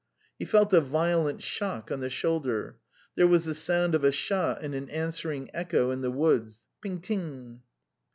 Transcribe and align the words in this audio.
He 0.39 0.45
felt 0.45 0.73
a 0.73 0.81
violent 0.81 1.43
shock 1.43 1.91
on 1.91 1.99
the 1.99 2.09
shoulder; 2.09 2.79
there 3.13 3.27
was 3.27 3.45
the 3.45 3.53
sound 3.53 3.93
of 3.93 4.03
a 4.03 4.11
shot 4.11 4.63
and 4.63 4.73
an 4.73 4.89
answering 4.89 5.51
echo 5.53 5.91
in 5.91 6.01
the 6.01 6.09
mountains: 6.09 6.65
ping 6.81 7.01
ting! 7.01 7.61